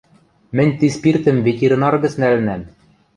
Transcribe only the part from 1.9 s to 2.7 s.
гӹц нӓлӹнӓм.